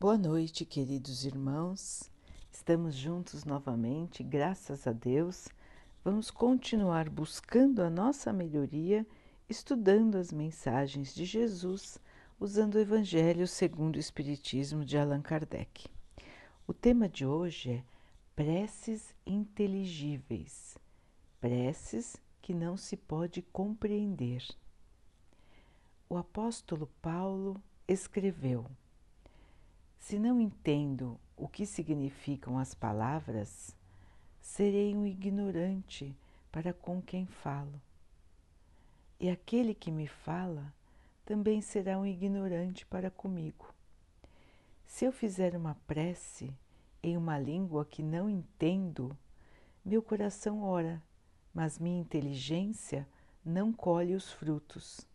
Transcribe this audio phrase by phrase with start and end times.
[0.00, 2.08] Boa noite, queridos irmãos.
[2.52, 5.48] Estamos juntos novamente, graças a Deus.
[6.04, 9.04] Vamos continuar buscando a nossa melhoria,
[9.48, 11.98] estudando as mensagens de Jesus,
[12.38, 15.88] usando o Evangelho segundo o Espiritismo de Allan Kardec.
[16.64, 17.84] O tema de hoje é
[18.36, 20.78] preces inteligíveis,
[21.40, 24.46] preces que não se pode compreender.
[26.08, 28.64] O apóstolo Paulo escreveu
[29.98, 33.76] se não entendo o que significam as palavras,
[34.40, 36.16] serei um ignorante
[36.50, 37.80] para com quem falo.
[39.20, 40.72] E aquele que me fala
[41.24, 43.74] também será um ignorante para comigo.
[44.86, 46.54] Se eu fizer uma prece
[47.02, 49.16] em uma língua que não entendo,
[49.84, 51.02] meu coração ora,
[51.52, 53.06] mas minha inteligência
[53.44, 55.07] não colhe os frutos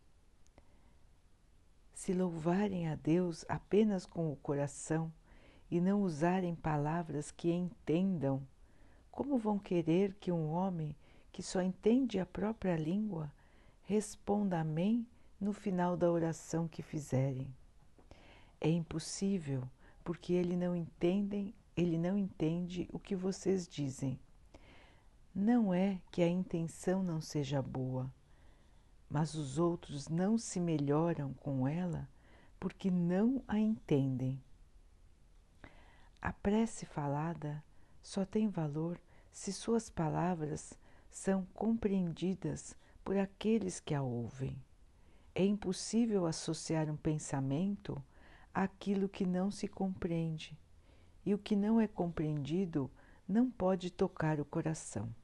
[1.94, 5.10] se louvarem a Deus apenas com o coração
[5.70, 8.42] e não usarem palavras que entendam,
[9.10, 10.94] como vão querer que um homem
[11.32, 13.32] que só entende a própria língua
[13.84, 15.06] responda Amém
[15.40, 17.46] no final da oração que fizerem?
[18.60, 19.62] É impossível,
[20.02, 24.18] porque ele não entendem, ele não entende o que vocês dizem.
[25.34, 28.10] Não é que a intenção não seja boa
[29.14, 32.08] mas os outros não se melhoram com ela
[32.58, 34.42] porque não a entendem.
[36.20, 37.62] A prece falada
[38.02, 38.98] só tem valor
[39.30, 40.76] se suas palavras
[41.08, 44.60] são compreendidas por aqueles que a ouvem.
[45.32, 48.02] É impossível associar um pensamento
[48.52, 50.58] àquilo que não se compreende,
[51.24, 52.90] e o que não é compreendido
[53.28, 55.14] não pode tocar o coração.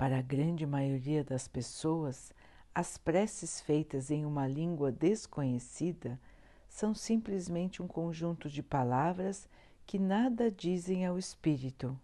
[0.00, 2.32] Para a grande maioria das pessoas,
[2.74, 6.18] as preces feitas em uma língua desconhecida
[6.70, 9.46] são simplesmente um conjunto de palavras
[9.86, 12.00] que nada dizem ao espírito.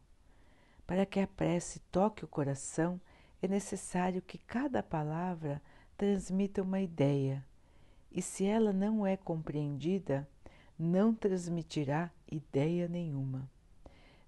[0.86, 3.00] Para que a prece toque o coração,
[3.40, 5.62] é necessário que cada palavra
[5.96, 7.42] transmita uma ideia,
[8.12, 10.28] e se ela não é compreendida,
[10.78, 13.50] não transmitirá ideia nenhuma.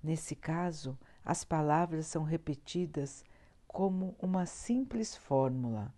[0.02, 3.22] Nesse caso, as palavras são repetidas
[3.68, 5.94] como uma simples fórmula,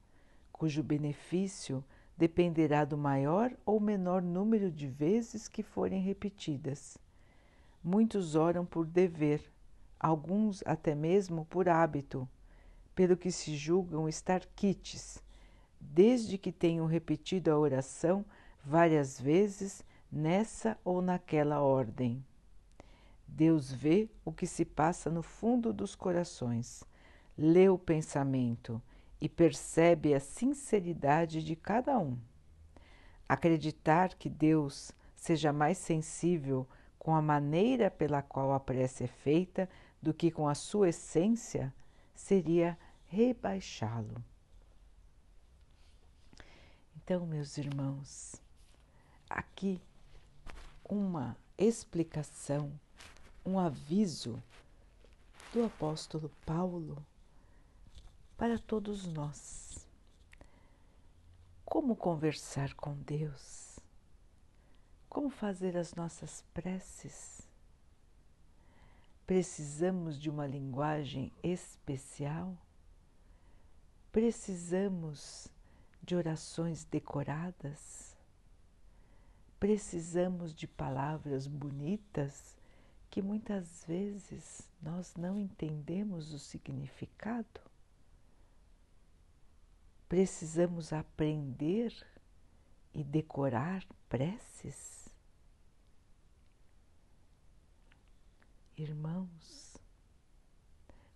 [0.53, 1.83] cujo benefício
[2.19, 6.99] dependerá do maior ou menor número de vezes que forem repetidas.
[7.83, 9.41] Muitos oram por dever,
[9.99, 12.29] alguns até mesmo por hábito,
[12.95, 15.23] pelo que se julgam estar quites,
[15.81, 18.23] desde que tenham repetido a oração
[18.63, 19.83] várias vezes
[20.13, 22.23] nessa ou naquela ordem.
[23.27, 26.85] Deus vê o que se passa no fundo dos corações
[27.37, 28.81] lê o pensamento
[29.21, 32.19] e percebe a sinceridade de cada um.
[33.29, 36.67] Acreditar que Deus seja mais sensível
[36.99, 39.69] com a maneira pela qual a prece é feita
[40.03, 41.73] do que com a sua essência
[42.15, 44.23] seria rebaixá-lo.
[46.97, 48.41] Então, meus irmãos,
[49.29, 49.81] aqui
[50.85, 52.73] uma explicação,
[53.45, 54.43] um aviso
[55.53, 57.05] do apóstolo Paulo
[58.41, 59.87] para todos nós.
[61.63, 63.79] Como conversar com Deus?
[65.11, 67.47] Como fazer as nossas preces?
[69.27, 72.57] Precisamos de uma linguagem especial?
[74.11, 75.47] Precisamos
[76.03, 78.17] de orações decoradas?
[79.59, 82.57] Precisamos de palavras bonitas
[83.11, 87.70] que muitas vezes nós não entendemos o significado?
[90.11, 91.95] Precisamos aprender
[92.93, 95.09] e decorar preces?
[98.77, 99.77] Irmãos,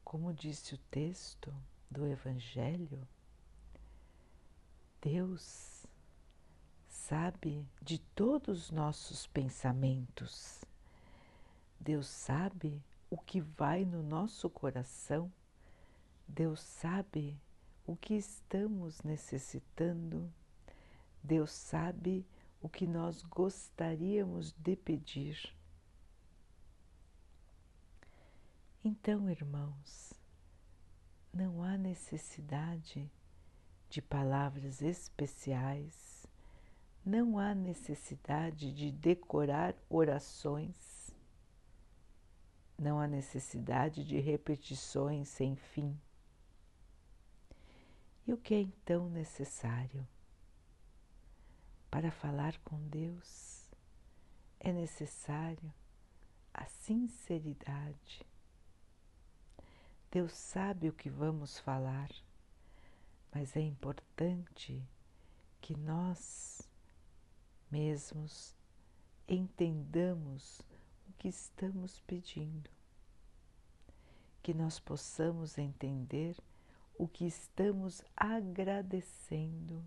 [0.05, 1.53] como disse o texto
[1.91, 3.05] do Evangelho,
[5.03, 5.85] Deus
[6.87, 10.65] sabe de todos os nossos pensamentos.
[11.81, 12.81] Deus sabe
[13.11, 15.33] o que vai no nosso coração.
[16.29, 17.37] Deus sabe
[17.87, 20.33] o que estamos necessitando,
[21.23, 22.27] Deus sabe
[22.61, 25.55] o que nós gostaríamos de pedir.
[28.83, 30.15] Então, irmãos,
[31.33, 33.11] não há necessidade
[33.91, 36.27] de palavras especiais,
[37.05, 41.15] não há necessidade de decorar orações,
[42.79, 45.99] não há necessidade de repetições sem fim.
[48.27, 50.07] E o que é então necessário?
[51.91, 53.71] Para falar com Deus,
[54.59, 55.73] é necessário
[56.55, 58.27] a sinceridade.
[60.11, 62.11] Deus sabe o que vamos falar,
[63.31, 64.83] mas é importante
[65.61, 66.63] que nós
[67.71, 68.57] mesmos
[69.29, 70.61] entendamos
[71.09, 72.71] o que estamos pedindo,
[74.43, 76.37] que nós possamos entender
[76.97, 79.85] o que estamos agradecendo,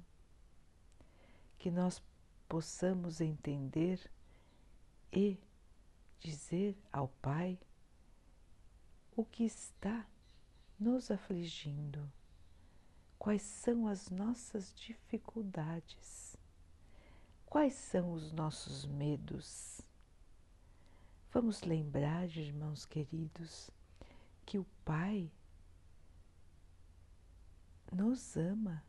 [1.57, 2.01] que nós
[2.47, 3.99] possamos entender
[5.11, 5.39] e
[6.19, 7.59] dizer ao Pai
[9.15, 10.05] o que está
[10.79, 12.11] nos afligindo,
[13.17, 16.37] quais são as nossas dificuldades,
[17.45, 19.81] quais são os nossos medos.
[21.31, 23.71] Vamos lembrar, irmãos queridos,
[24.45, 25.31] que o Pai
[27.91, 28.83] nos ama.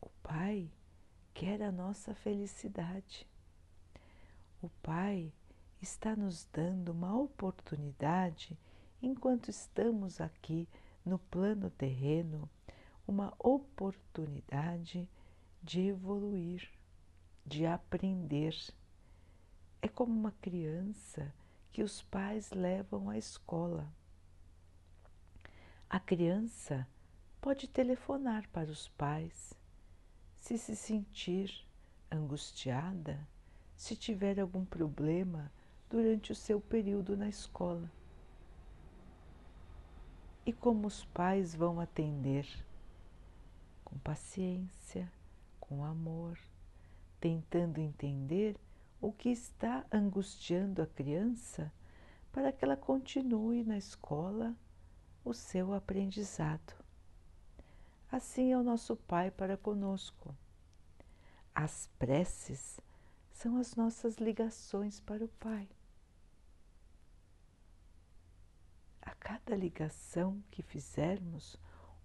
[0.00, 0.70] O Pai
[1.34, 3.26] quer a nossa felicidade.
[4.62, 5.32] O Pai
[5.80, 8.58] está nos dando uma oportunidade,
[9.02, 10.68] enquanto estamos aqui
[11.04, 12.48] no plano terreno,
[13.06, 15.08] uma oportunidade
[15.62, 16.70] de evoluir,
[17.44, 18.54] de aprender.
[19.82, 21.34] É como uma criança
[21.72, 23.90] que os pais levam à escola.
[25.88, 26.86] A criança
[27.40, 29.54] pode telefonar para os pais
[30.38, 31.66] se se sentir
[32.10, 33.26] angustiada,
[33.74, 35.50] se tiver algum problema
[35.88, 37.90] durante o seu período na escola.
[40.44, 42.46] E como os pais vão atender?
[43.84, 45.10] Com paciência,
[45.58, 46.38] com amor,
[47.20, 48.56] tentando entender
[49.00, 51.72] o que está angustiando a criança
[52.32, 54.54] para que ela continue na escola
[55.24, 56.79] o seu aprendizado.
[58.10, 60.34] Assim é o nosso Pai para conosco.
[61.54, 62.80] As preces
[63.30, 65.68] são as nossas ligações para o Pai.
[69.00, 71.56] A cada ligação que fizermos,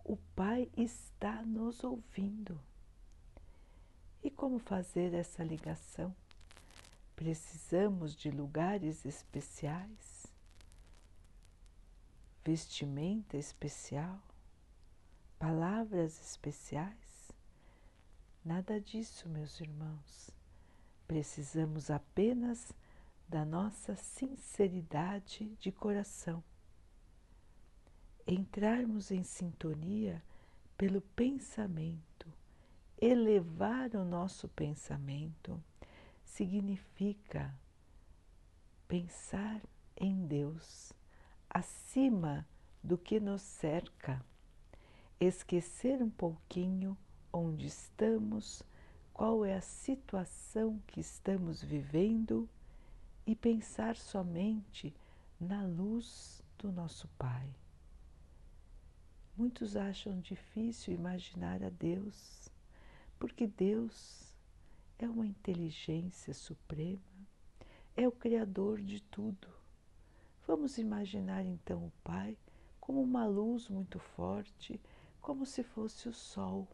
[0.03, 2.61] o Pai está nos ouvindo.
[4.23, 6.15] E como fazer essa ligação?
[7.15, 10.27] Precisamos de lugares especiais,
[12.43, 14.21] vestimenta especial,
[15.39, 17.31] palavras especiais?
[18.43, 20.31] Nada disso, meus irmãos.
[21.07, 22.71] Precisamos apenas
[23.27, 26.43] da nossa sinceridade de coração.
[28.27, 30.23] Entrarmos em sintonia
[30.77, 32.31] pelo pensamento,
[32.99, 35.61] elevar o nosso pensamento,
[36.23, 37.53] significa
[38.87, 39.61] pensar
[39.95, 40.91] em Deus
[41.49, 42.47] acima
[42.83, 44.23] do que nos cerca
[45.19, 46.97] esquecer um pouquinho
[47.31, 48.63] onde estamos,
[49.13, 52.49] qual é a situação que estamos vivendo
[53.25, 54.93] e pensar somente
[55.39, 57.49] na luz do nosso Pai.
[59.37, 62.49] Muitos acham difícil imaginar a Deus,
[63.19, 64.33] porque Deus
[64.97, 67.01] é uma inteligência suprema,
[67.97, 69.47] é o Criador de tudo.
[70.47, 72.37] Vamos imaginar então o Pai
[72.79, 74.79] como uma luz muito forte
[75.25, 76.67] como se fosse o sol.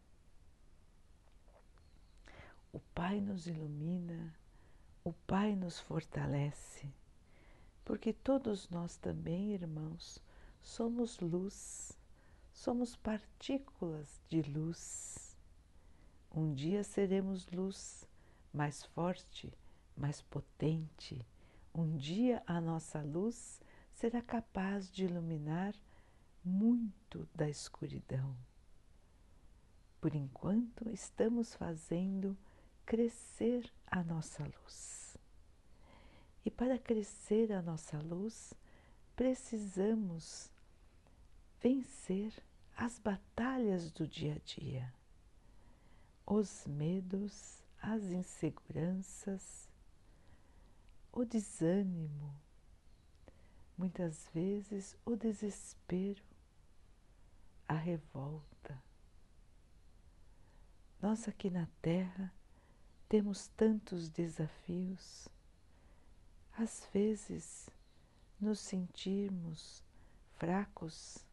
[2.74, 4.36] O Pai nos ilumina,
[5.06, 6.94] o Pai nos fortalece,
[7.86, 10.22] porque todos nós também, irmãos,
[10.62, 11.98] somos luz,
[12.52, 15.38] somos partículas de luz.
[16.30, 18.06] Um dia seremos luz
[18.52, 19.58] mais forte,
[19.96, 21.26] mais potente.
[21.74, 23.62] Um dia a nossa luz
[23.94, 25.74] será capaz de iluminar
[26.44, 28.36] muito da escuridão.
[30.00, 32.38] Por enquanto, estamos fazendo
[32.86, 35.18] crescer a nossa luz.
[36.44, 38.54] E para crescer a nossa luz,
[39.16, 40.50] precisamos
[41.62, 42.34] vencer
[42.76, 44.94] as batalhas do dia a dia,
[46.26, 49.70] os medos, as inseguranças,
[51.12, 52.34] o desânimo,
[53.78, 56.24] muitas vezes o desespero,
[57.72, 58.84] a revolta.
[61.02, 62.30] Nós aqui na Terra
[63.08, 65.30] temos tantos desafios,
[66.52, 67.70] às vezes
[68.42, 69.82] nos sentimos
[70.36, 71.26] fracos,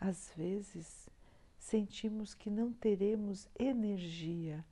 [0.00, 1.08] às vezes
[1.56, 4.64] sentimos que não teremos energia,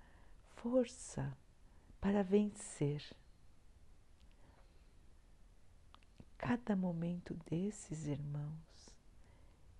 [0.56, 1.32] força
[2.00, 3.04] para vencer.
[6.36, 8.73] Cada momento desses, irmãos,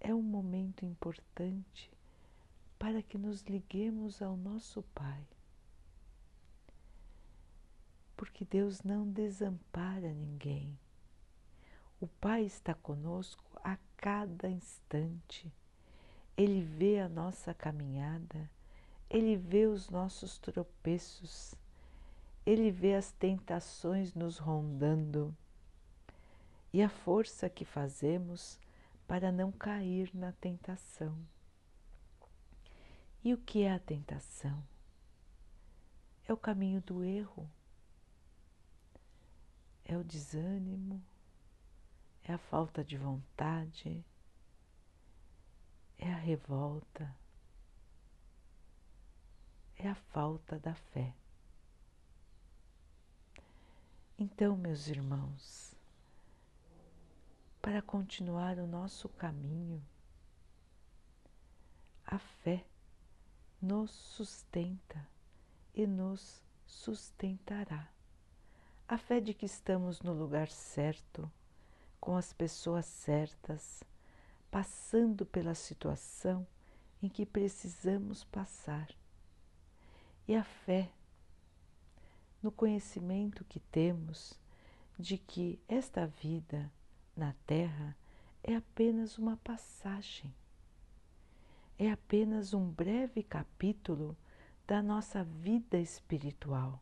[0.04, 1.90] é um momento importante
[2.78, 5.26] para que nos liguemos ao nosso Pai.
[8.14, 10.78] Porque Deus não desampara ninguém.
[11.99, 15.50] O Pai está conosco a cada instante.
[16.37, 18.50] Ele vê a nossa caminhada,
[19.08, 21.54] ele vê os nossos tropeços,
[22.44, 25.34] ele vê as tentações nos rondando
[26.75, 28.58] e a força que fazemos
[29.06, 31.16] para não cair na tentação.
[33.23, 34.62] E o que é a tentação?
[36.26, 37.50] É o caminho do erro,
[39.84, 41.02] é o desânimo,
[42.23, 44.04] é a falta de vontade,
[45.99, 47.14] é a revolta,
[49.76, 51.14] é a falta da fé.
[54.18, 55.74] Então, meus irmãos,
[57.64, 59.83] para continuar o nosso caminho.
[62.04, 62.62] A fé
[63.59, 65.09] nos sustenta
[65.75, 67.88] e nos sustentará.
[68.87, 71.33] A fé de que estamos no lugar certo,
[71.99, 73.83] com as pessoas certas,
[74.50, 76.47] passando pela situação
[77.02, 78.94] em que precisamos passar.
[80.28, 80.92] E a fé
[82.42, 84.38] no conhecimento que temos
[84.99, 86.71] de que esta vida
[87.16, 87.97] na Terra
[88.42, 90.35] é apenas uma passagem,
[91.78, 94.16] é apenas um breve capítulo
[94.66, 96.80] da nossa vida espiritual.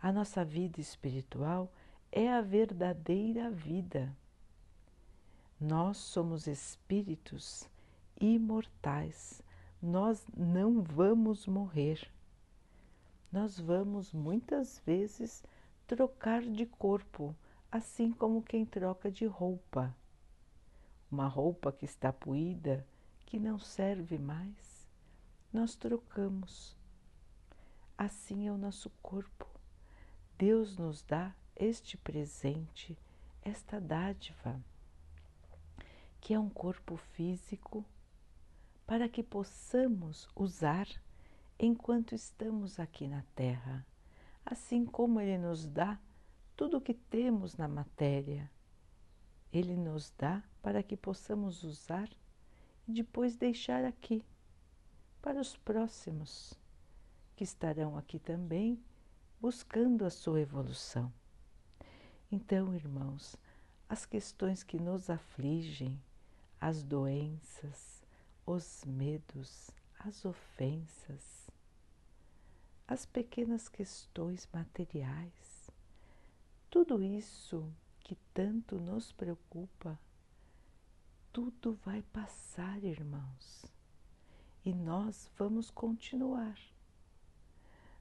[0.00, 1.72] A nossa vida espiritual
[2.12, 4.14] é a verdadeira vida.
[5.60, 7.68] Nós somos espíritos
[8.20, 9.42] imortais,
[9.82, 12.08] nós não vamos morrer.
[13.30, 15.42] Nós vamos muitas vezes
[15.86, 17.34] trocar de corpo
[17.70, 19.94] assim como quem troca de roupa.
[21.10, 22.86] Uma roupa que está poída,
[23.26, 24.86] que não serve mais,
[25.52, 26.76] nós trocamos.
[27.96, 29.46] Assim é o nosso corpo.
[30.38, 32.96] Deus nos dá este presente,
[33.42, 34.60] esta dádiva,
[36.20, 37.84] que é um corpo físico,
[38.86, 40.86] para que possamos usar
[41.58, 43.84] enquanto estamos aqui na Terra,
[44.46, 45.98] assim como Ele nos dá
[46.58, 48.50] tudo o que temos na matéria.
[49.52, 52.10] Ele nos dá para que possamos usar
[52.88, 54.24] e depois deixar aqui
[55.22, 56.52] para os próximos
[57.36, 58.82] que estarão aqui também
[59.40, 61.12] buscando a sua evolução.
[62.30, 63.36] Então, irmãos,
[63.88, 66.02] as questões que nos afligem,
[66.60, 68.02] as doenças,
[68.44, 71.48] os medos, as ofensas,
[72.88, 75.57] as pequenas questões materiais,
[76.70, 77.66] tudo isso
[78.00, 79.98] que tanto nos preocupa,
[81.32, 83.64] tudo vai passar, irmãos,
[84.64, 86.58] e nós vamos continuar.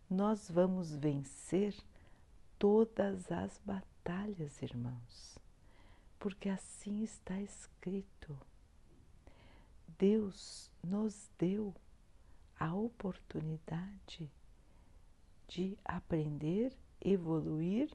[0.10, 1.76] Nós vamos vencer
[2.60, 5.38] todas as batalhas, irmãos,
[6.20, 8.38] porque assim está escrito.
[9.98, 11.74] Deus nos deu
[12.60, 14.30] a oportunidade
[15.48, 17.90] de aprender, evoluir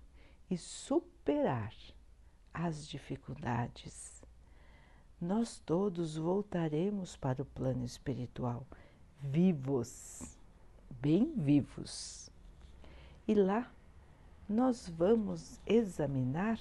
[0.52, 1.72] e superar
[2.52, 4.22] as dificuldades.
[5.18, 8.66] Nós todos voltaremos para o plano espiritual,
[9.18, 10.36] vivos,
[10.90, 12.30] bem vivos.
[13.26, 13.72] E lá
[14.46, 16.60] nós vamos examinar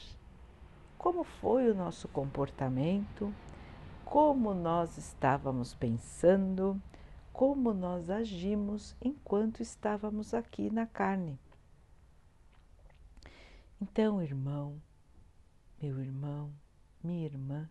[0.98, 3.34] como foi o nosso comportamento,
[4.06, 6.82] como nós estávamos pensando,
[7.34, 11.38] como nós agimos enquanto estávamos aqui na carne.
[13.84, 14.80] Então, irmão,
[15.82, 16.54] meu irmão,
[17.04, 17.68] minha irmã,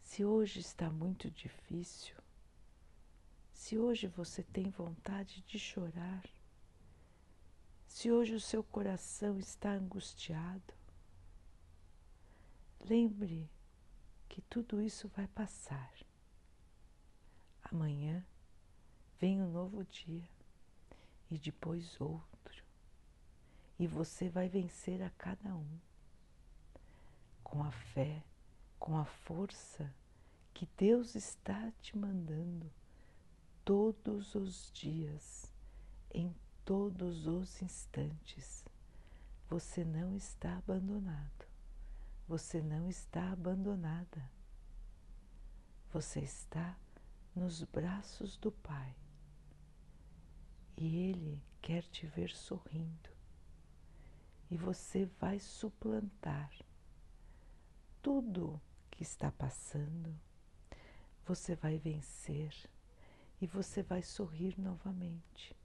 [0.00, 2.16] se hoje está muito difícil,
[3.52, 6.24] se hoje você tem vontade de chorar,
[7.86, 10.72] se hoje o seu coração está angustiado,
[12.80, 13.50] lembre
[14.26, 15.92] que tudo isso vai passar.
[17.62, 18.24] Amanhã
[19.20, 20.26] vem um novo dia
[21.30, 22.31] e depois outro
[23.82, 25.80] e você vai vencer a cada um
[27.42, 28.22] com a fé,
[28.78, 29.92] com a força
[30.54, 32.70] que Deus está te mandando
[33.64, 35.52] todos os dias,
[36.14, 36.32] em
[36.64, 38.64] todos os instantes.
[39.50, 41.44] Você não está abandonado,
[42.28, 44.30] você não está abandonada.
[45.90, 46.78] Você está
[47.34, 48.94] nos braços do Pai
[50.76, 53.11] e Ele quer te ver sorrindo
[54.52, 56.52] e você vai suplantar
[58.02, 60.14] tudo que está passando.
[61.24, 62.54] Você vai vencer
[63.40, 65.56] e você vai sorrir novamente.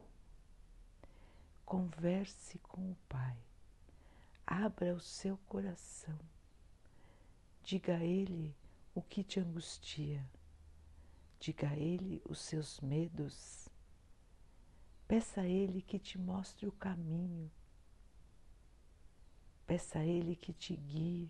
[1.65, 3.37] Converse com o Pai.
[4.45, 6.17] Abra o seu coração.
[7.65, 8.55] Diga a Ele
[8.95, 10.25] o que te angustia.
[11.41, 13.67] Diga a Ele os seus medos.
[15.09, 17.51] Peça a Ele que te mostre o caminho.
[19.67, 21.29] Peça a Ele que te guie,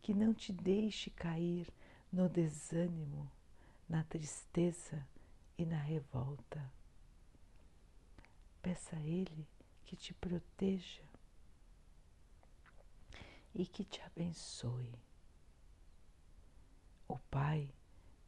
[0.00, 1.70] que não te deixe cair
[2.10, 3.30] no desânimo,
[3.86, 5.06] na tristeza
[5.58, 6.72] e na revolta.
[8.62, 9.46] Peça a Ele
[9.84, 11.02] que te proteja
[13.54, 14.94] e que te abençoe.
[17.06, 17.70] O Pai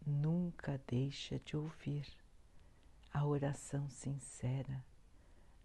[0.05, 2.07] nunca deixa de ouvir
[3.13, 4.85] a oração sincera,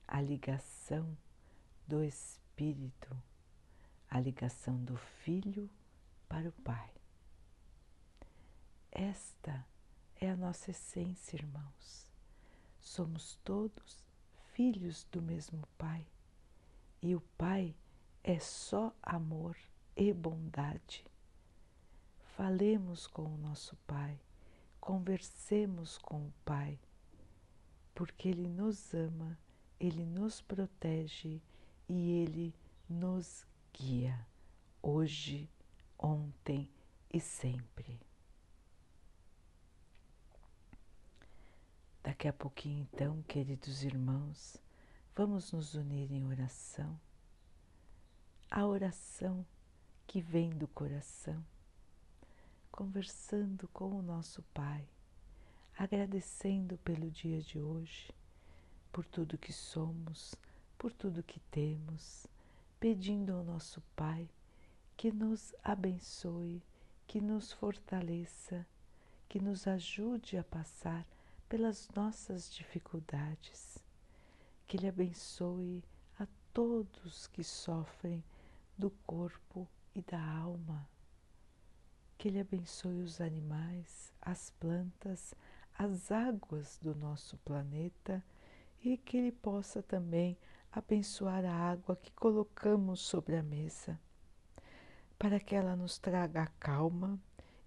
[0.07, 1.17] a ligação
[1.87, 2.46] do Espírito,
[4.09, 5.69] a ligação do Filho
[6.27, 6.91] para o Pai.
[8.91, 9.63] Esta
[10.15, 12.11] é a nossa essência, irmãos.
[12.79, 14.03] Somos todos
[14.53, 16.07] filhos do mesmo Pai
[16.99, 17.75] e o Pai
[18.23, 19.55] é só amor
[19.95, 21.05] e bondade.
[22.35, 24.19] Falemos com o nosso Pai,
[24.79, 26.79] conversemos com o Pai,
[27.93, 29.37] porque Ele nos ama,
[29.79, 31.39] Ele nos protege
[31.87, 32.55] e Ele
[32.89, 34.25] nos guia,
[34.81, 35.49] hoje,
[35.97, 36.69] ontem
[37.11, 37.99] e sempre.
[42.03, 44.57] Daqui a pouquinho, então, queridos irmãos,
[45.15, 46.99] vamos nos unir em oração.
[48.49, 49.45] A oração
[50.07, 51.45] que vem do coração,
[52.71, 54.87] conversando com o nosso Pai,
[55.77, 58.09] agradecendo pelo dia de hoje,
[58.91, 60.33] por tudo que somos,
[60.77, 62.27] por tudo que temos,
[62.79, 64.29] pedindo ao nosso Pai
[64.97, 66.63] que nos abençoe,
[67.05, 68.65] que nos fortaleça,
[69.29, 71.05] que nos ajude a passar
[71.47, 73.77] pelas nossas dificuldades.
[74.67, 75.83] Que Ele abençoe
[76.19, 78.23] a todos que sofrem
[78.77, 80.89] do corpo e da alma.
[82.17, 85.35] Que Ele abençoe os animais, as plantas,
[85.77, 88.23] as águas do nosso planeta
[88.83, 90.35] e que Ele possa também
[90.71, 93.99] abençoar a água que colocamos sobre a mesa,
[95.17, 97.19] para que ela nos traga a calma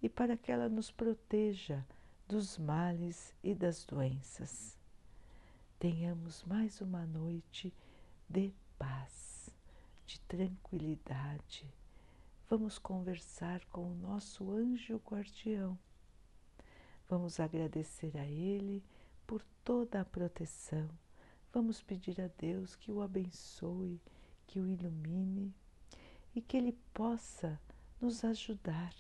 [0.03, 1.85] e para que ela nos proteja
[2.27, 4.79] dos males e das doenças.
[5.79, 7.75] Tenhamos mais uma noite
[8.29, 9.51] de paz,
[10.07, 11.73] de tranquilidade.
[12.49, 15.79] Vamos conversar com o nosso anjo guardião.
[17.09, 18.85] Vamos agradecer a Ele
[19.27, 20.89] por toda a proteção.
[21.53, 24.01] Vamos pedir a Deus que o abençoe,
[24.47, 25.55] que o ilumine
[26.35, 27.61] e que Ele possa
[28.01, 28.95] nos ajudar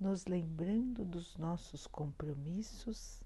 [0.00, 3.22] nos lembrando dos nossos compromissos,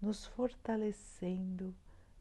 [0.00, 1.74] nos fortalecendo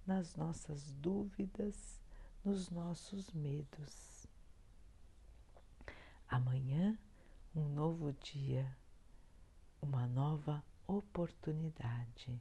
[0.06, 1.98] nas nossas dúvidas,
[2.44, 4.28] nos nossos medos.
[6.28, 7.00] Amanhã,
[7.56, 8.76] um novo dia,
[9.82, 12.38] uma nova oportunidade,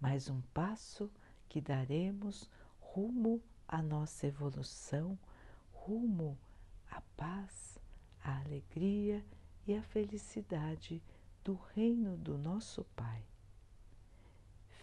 [0.00, 1.10] mais um passo
[1.48, 2.48] que daremos
[2.80, 5.18] rumo à nossa evolução,
[5.72, 6.38] rumo
[6.90, 7.78] à paz,
[8.22, 9.24] à alegria
[9.66, 11.02] e a felicidade
[11.44, 13.22] do reino do nosso Pai.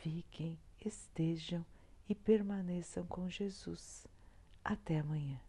[0.02, 1.66] Fiquem, estejam
[2.08, 4.06] e permaneçam com Jesus.
[4.64, 5.40] Até amanhã.